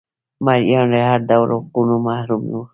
[0.45, 2.61] مریان له هر ډول حقونو محروم وو.